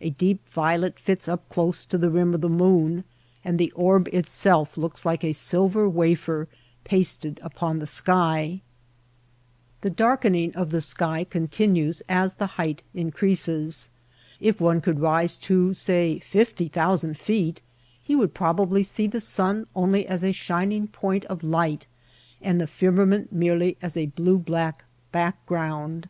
A 0.00 0.10
deep 0.10 0.48
violet 0.48 1.00
fits 1.00 1.26
up 1.26 1.48
close 1.48 1.84
to 1.86 1.98
the 1.98 2.08
rim 2.08 2.34
of 2.34 2.40
the 2.40 2.48
moon, 2.48 3.02
and 3.44 3.58
the 3.58 3.72
orb 3.72 4.06
itself 4.12 4.76
looks 4.76 5.04
like 5.04 5.24
a 5.24 5.32
silver 5.32 5.88
wafer 5.88 6.46
pasted 6.84 7.40
upon 7.42 7.80
the 7.80 7.86
sky. 7.86 8.60
The 9.80 9.90
darkening 9.90 10.54
of 10.54 10.70
the 10.70 10.80
sky 10.80 11.24
continues 11.24 12.00
as 12.08 12.34
the 12.34 12.46
height 12.46 12.84
increases. 12.94 13.90
If 14.38 14.60
one 14.60 14.80
could 14.80 15.00
rise 15.00 15.36
to, 15.38 15.72
say, 15.72 16.20
fifty 16.20 16.68
thousand 16.68 17.18
feet, 17.18 17.60
he 18.00 18.14
would 18.14 18.34
probably 18.34 18.84
see 18.84 19.08
the 19.08 19.20
sun 19.20 19.66
only 19.74 20.06
as 20.06 20.22
a 20.22 20.30
shining 20.30 20.86
point 20.86 21.24
of 21.24 21.42
light, 21.42 21.88
and 22.40 22.60
the 22.60 22.68
firma 22.68 23.04
ment 23.04 23.32
merely 23.32 23.76
as 23.82 23.96
a 23.96 24.06
blue 24.06 24.38
black 24.38 24.84
background. 25.10 26.08